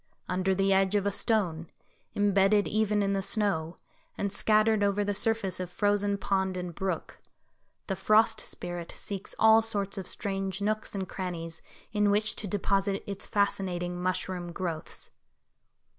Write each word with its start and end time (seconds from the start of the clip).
Under 0.27 0.55
the 0.55 0.73
edge 0.73 0.95
of 0.95 1.05
a 1.05 1.11
stone, 1.11 1.69
imbedded 2.15 2.67
even 2.67 3.03
in 3.03 3.13
the 3.13 3.21
snow, 3.21 3.77
and 4.17 4.33
scattered 4.33 4.81
over 4.81 5.03
the 5.03 5.13
surface 5.13 5.59
of 5.59 5.69
frozen 5.69 6.17
pond 6.17 6.57
and 6.57 6.73
brook. 6.73 7.19
The 7.85 7.95
Frost 7.95 8.39
Spirit 8.41 8.91
seeks 8.93 9.35
all 9.37 9.61
sorts 9.61 9.99
of 9.99 10.07
strange 10.07 10.59
nooks 10.59 10.95
and 10.95 11.07
crannies 11.07 11.61
in 11.91 12.09
which 12.09 12.35
to 12.37 12.47
deposit 12.47 13.03
its 13.05 13.27
fascinating 13.27 14.01
mushroom 14.01 14.51
growths. 14.53 15.11